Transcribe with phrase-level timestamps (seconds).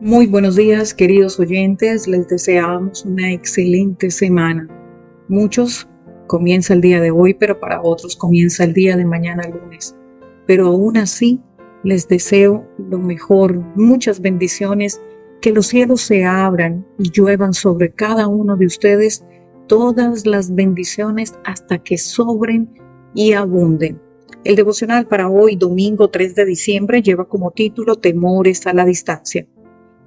[0.00, 2.06] Muy buenos días, queridos oyentes.
[2.06, 4.68] Les deseamos una excelente semana.
[5.26, 5.88] Muchos
[6.28, 9.96] comienza el día de hoy, pero para otros comienza el día de mañana lunes.
[10.46, 11.40] Pero aún así,
[11.82, 15.02] les deseo lo mejor, muchas bendiciones,
[15.40, 19.24] que los cielos se abran y lluevan sobre cada uno de ustedes
[19.66, 22.72] todas las bendiciones hasta que sobren
[23.16, 24.00] y abunden.
[24.44, 29.44] El devocional para hoy, domingo 3 de diciembre, lleva como título Temores a la distancia.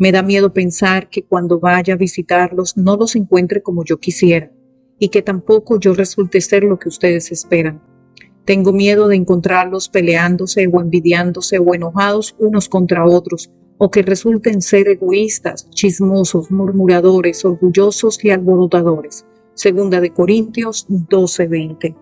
[0.01, 4.51] Me da miedo pensar que cuando vaya a visitarlos no los encuentre como yo quisiera
[4.97, 7.83] y que tampoco yo resulte ser lo que ustedes esperan.
[8.43, 14.63] Tengo miedo de encontrarlos peleándose o envidiándose o enojados unos contra otros, o que resulten
[14.63, 19.27] ser egoístas, chismosos, murmuradores, orgullosos y alborotadores.
[19.53, 21.95] Segunda de Corintios 12:20.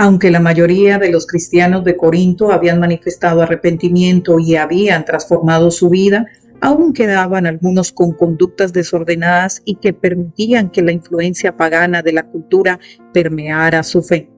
[0.00, 5.90] Aunque la mayoría de los cristianos de Corinto habían manifestado arrepentimiento y habían transformado su
[5.90, 6.26] vida,
[6.60, 12.22] aún quedaban algunos con conductas desordenadas y que permitían que la influencia pagana de la
[12.22, 12.78] cultura
[13.12, 14.30] permeara su fe.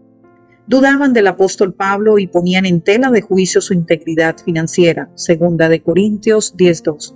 [0.66, 5.10] Dudaban del apóstol Pablo y ponían en tela de juicio su integridad financiera.
[5.14, 7.14] Segunda de Corintios 10:2.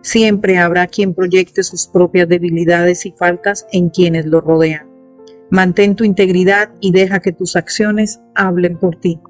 [0.00, 4.89] Siempre habrá quien proyecte sus propias debilidades y faltas en quienes lo rodean.
[5.50, 9.20] Mantén tu integridad y deja que tus acciones hablen por ti.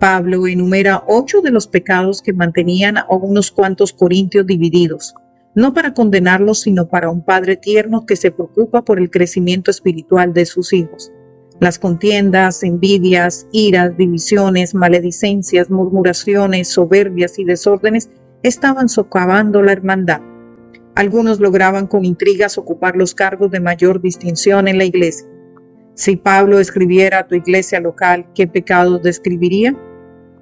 [0.00, 5.14] Pablo enumera ocho de los pecados que mantenían a unos cuantos corintios divididos,
[5.54, 10.34] no para condenarlos, sino para un padre tierno que se preocupa por el crecimiento espiritual
[10.34, 11.12] de sus hijos.
[11.60, 18.10] Las contiendas, envidias, iras, divisiones, maledicencias, murmuraciones, soberbias y desórdenes
[18.42, 20.20] estaban socavando la hermandad.
[20.96, 25.28] Algunos lograban con intrigas ocupar los cargos de mayor distinción en la iglesia.
[25.94, 29.76] Si Pablo escribiera a tu iglesia local, ¿qué pecados describiría?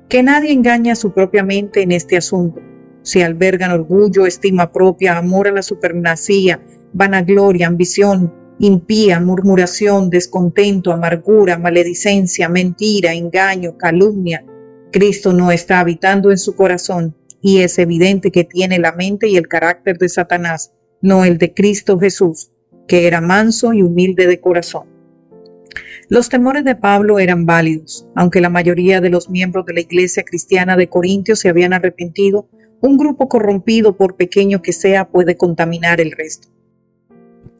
[0.08, 2.60] Que nadie engaña a su propia mente en este asunto.
[3.02, 6.62] Si albergan orgullo, estima propia, amor a la supremacía,
[6.92, 14.44] vanagloria, ambición, impía, murmuración, descontento, amargura, maledicencia, mentira, engaño, calumnia,
[14.92, 19.36] Cristo no está habitando en su corazón y es evidente que tiene la mente y
[19.36, 22.52] el carácter de Satanás, no el de Cristo Jesús,
[22.86, 24.91] que era manso y humilde de corazón.
[26.08, 30.24] Los temores de Pablo eran válidos, aunque la mayoría de los miembros de la iglesia
[30.24, 32.48] cristiana de Corintios se habían arrepentido,
[32.80, 36.48] un grupo corrompido, por pequeño que sea, puede contaminar el resto.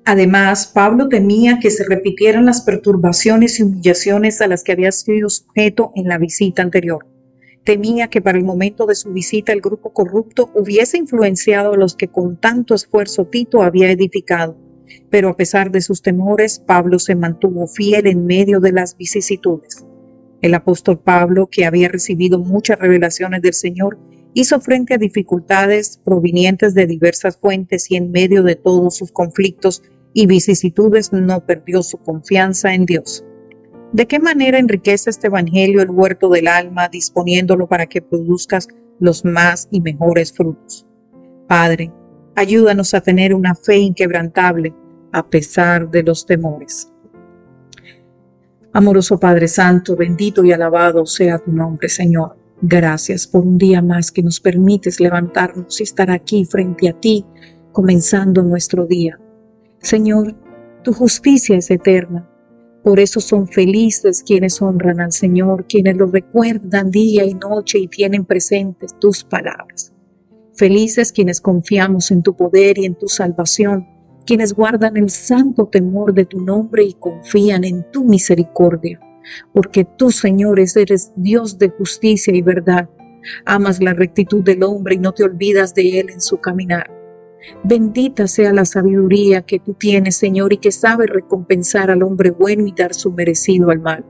[0.05, 5.31] Además, Pablo temía que se repitieran las perturbaciones y humillaciones a las que había sido
[5.31, 7.07] sujeto en la visita anterior.
[7.63, 11.95] Temía que para el momento de su visita el grupo corrupto hubiese influenciado a los
[11.95, 14.57] que con tanto esfuerzo Tito había edificado
[15.11, 19.85] pero a pesar de sus temores, Pablo se mantuvo fiel en medio de las vicisitudes.
[20.41, 23.99] El apóstol Pablo, que había recibido muchas revelaciones del Señor,
[24.35, 29.83] hizo frente a dificultades provenientes de diversas fuentes y en medio de todos sus conflictos
[30.15, 33.25] y vicisitudes no perdió su confianza en Dios.
[33.93, 39.25] ¿De qué manera enriquece este Evangelio el huerto del alma, disponiéndolo para que produzcas los
[39.25, 40.87] más y mejores frutos?
[41.47, 41.93] Padre,
[42.35, 44.75] ayúdanos a tener una fe inquebrantable
[45.13, 46.93] a pesar de los temores.
[48.73, 52.37] Amoroso Padre Santo, bendito y alabado sea tu nombre, Señor.
[52.63, 57.27] Gracias por un día más que nos permites levantarnos y estar aquí frente a ti,
[57.73, 59.21] comenzando nuestro día.
[59.81, 60.35] Señor,
[60.83, 62.29] tu justicia es eterna.
[62.83, 67.89] Por eso son felices quienes honran al Señor, quienes lo recuerdan día y noche y
[67.89, 69.93] tienen presentes tus palabras.
[70.55, 73.87] Felices quienes confiamos en tu poder y en tu salvación
[74.23, 79.01] quienes guardan el santo temor de tu nombre y confían en tu misericordia,
[79.53, 82.89] porque tú, Señor, eres Dios de justicia y verdad.
[83.45, 86.91] Amas la rectitud del hombre y no te olvidas de él en su caminar.
[87.65, 92.67] Bendita sea la sabiduría que tú tienes, Señor, y que sabe recompensar al hombre bueno
[92.67, 94.05] y dar su merecido al mal,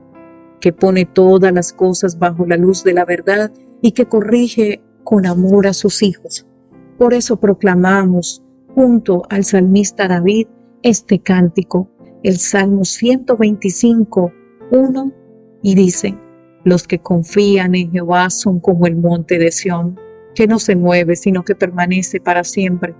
[0.59, 3.51] que pone todas las cosas bajo la luz de la verdad
[3.81, 6.47] y que corrige con amor a sus hijos.
[6.97, 8.42] Por eso proclamamos
[8.75, 10.47] junto al salmista David
[10.81, 11.89] este cántico,
[12.23, 14.31] el Salmo 125,
[14.71, 15.13] 1,
[15.61, 16.17] y dice,
[16.65, 19.99] los que confían en Jehová son como el monte de Sión,
[20.35, 22.95] que no se mueve, sino que permanece para siempre.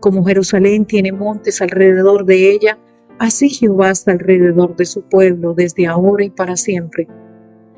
[0.00, 2.78] Como Jerusalén tiene montes alrededor de ella,
[3.18, 7.06] así Jehová está alrededor de su pueblo desde ahora y para siempre.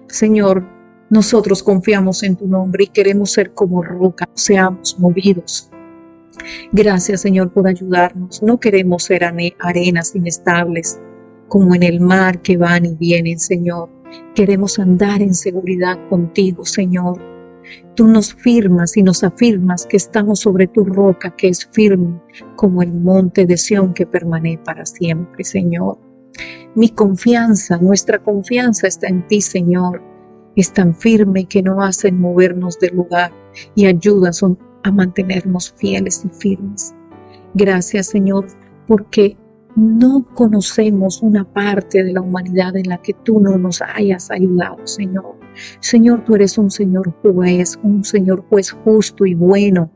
[0.08, 0.64] Señor,
[1.10, 5.70] nosotros confiamos en tu nombre y queremos ser como roca, seamos movidos
[6.72, 8.42] Gracias Señor por ayudarnos.
[8.42, 11.00] No queremos ser arenas inestables
[11.48, 13.90] como en el mar que van y vienen, Señor.
[14.34, 17.20] Queremos andar en seguridad contigo, Señor.
[17.94, 22.20] Tú nos firmas y nos afirmas que estamos sobre tu roca que es firme
[22.56, 25.98] como el monte de Sión que permanece para siempre, Señor.
[26.74, 30.02] Mi confianza, nuestra confianza está en ti, Señor.
[30.56, 33.32] Es tan firme que no hacen movernos del lugar
[33.74, 34.42] y ayudas
[34.82, 36.94] a mantenernos fieles y firmes.
[37.54, 38.46] Gracias, Señor,
[38.86, 39.36] porque
[39.76, 44.86] no conocemos una parte de la humanidad en la que tú no nos hayas ayudado,
[44.86, 45.36] Señor.
[45.80, 49.90] Señor, tú eres un Señor juez, un Señor juez justo y bueno.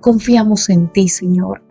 [0.00, 1.62] Confiamos en ti, Señor.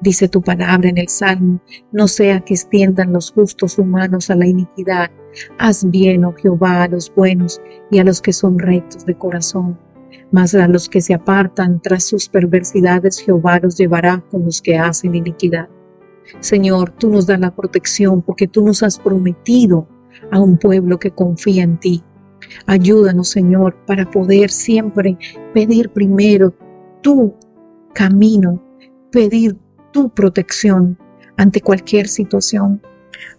[0.00, 1.60] Dice tu palabra en el Salmo,
[1.90, 5.10] no sea que extiendan los justos humanos a la iniquidad.
[5.58, 7.60] Haz bien, oh Jehová, a los buenos
[7.90, 9.76] y a los que son rectos de corazón.
[10.30, 14.76] Mas a los que se apartan tras sus perversidades, Jehová los llevará con los que
[14.76, 15.68] hacen iniquidad.
[16.40, 19.88] Señor, tú nos das la protección porque tú nos has prometido
[20.30, 22.02] a un pueblo que confía en ti.
[22.66, 25.16] Ayúdanos, Señor, para poder siempre
[25.54, 26.54] pedir primero
[27.02, 27.34] tu
[27.94, 28.62] camino,
[29.10, 29.56] pedir
[29.92, 30.98] tu protección
[31.36, 32.82] ante cualquier situación.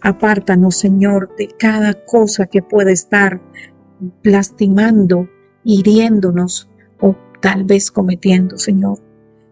[0.00, 3.40] Apártanos, Señor, de cada cosa que pueda estar
[4.22, 5.28] lastimando,
[5.64, 6.68] hiriéndonos
[7.00, 8.98] o tal vez cometiendo, Señor.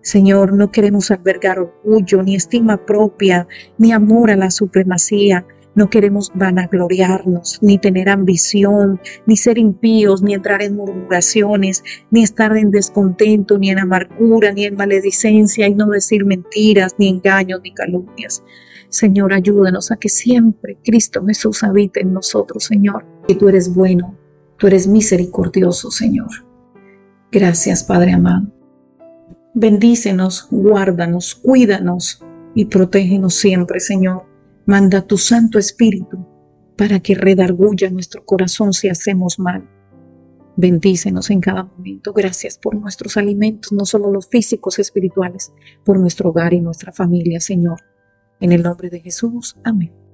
[0.03, 3.47] Señor, no queremos albergar orgullo, ni estima propia,
[3.77, 5.45] ni amor a la supremacía.
[5.75, 12.57] No queremos vanagloriarnos, ni tener ambición, ni ser impíos, ni entrar en murmuraciones, ni estar
[12.57, 17.75] en descontento, ni en amargura, ni en maledicencia, y no decir mentiras, ni engaños, ni
[17.75, 18.43] calumnias.
[18.89, 23.05] Señor, ayúdanos a que siempre Cristo Jesús habite en nosotros, Señor.
[23.27, 24.18] Que tú eres bueno,
[24.59, 26.29] tú eres misericordioso, Señor.
[27.33, 28.47] Gracias, Padre amado.
[29.55, 32.25] Bendícenos, guárdanos, cuídanos
[32.55, 34.25] y protégenos siempre, Señor.
[34.67, 36.27] Manda tu Santo Espíritu
[36.77, 39.69] para que redarguya nuestro corazón si hacemos mal.
[40.57, 42.13] Bendícenos en cada momento.
[42.13, 45.53] Gracias por nuestros alimentos, no solo los físicos, espirituales,
[45.85, 47.81] por nuestro hogar y nuestra familia, Señor.
[48.41, 49.57] En el nombre de Jesús.
[49.65, 50.08] Amén.